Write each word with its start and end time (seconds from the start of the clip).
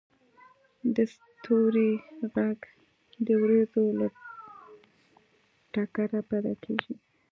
•د 0.95 0.97
ستورمې 1.15 1.89
ږغ 2.31 2.59
د 3.25 3.27
ورېځو 3.41 3.83
له 3.99 4.07
ټکره 5.73 6.21
پیدا 6.29 6.53
کېږي. 6.63 6.93